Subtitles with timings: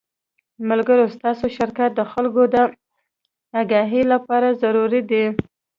[0.69, 2.55] ملګرو ستاسو شرکت د خلکو د
[3.61, 5.25] اګاهۍ له پاره ضروري دے